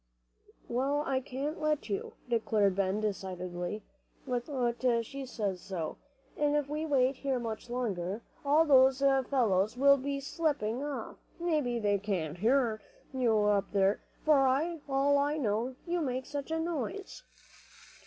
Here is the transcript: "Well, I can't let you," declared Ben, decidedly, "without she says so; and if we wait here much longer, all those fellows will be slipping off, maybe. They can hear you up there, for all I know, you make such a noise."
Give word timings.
"Well, 0.67 1.03
I 1.05 1.19
can't 1.19 1.61
let 1.61 1.87
you," 1.87 2.13
declared 2.27 2.75
Ben, 2.75 3.01
decidedly, 3.01 3.83
"without 4.25 4.83
she 5.05 5.27
says 5.27 5.61
so; 5.61 5.97
and 6.35 6.55
if 6.55 6.67
we 6.67 6.87
wait 6.87 7.17
here 7.17 7.37
much 7.37 7.69
longer, 7.69 8.23
all 8.43 8.65
those 8.65 9.01
fellows 9.01 9.77
will 9.77 9.97
be 9.97 10.19
slipping 10.19 10.81
off, 10.83 11.17
maybe. 11.39 11.77
They 11.77 11.99
can 11.99 12.33
hear 12.33 12.81
you 13.13 13.41
up 13.41 13.73
there, 13.73 14.01
for 14.25 14.79
all 14.89 15.19
I 15.19 15.37
know, 15.37 15.75
you 15.85 16.01
make 16.01 16.25
such 16.25 16.49
a 16.49 16.59
noise." 16.59 17.21